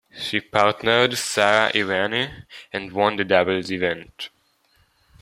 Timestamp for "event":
3.71-4.29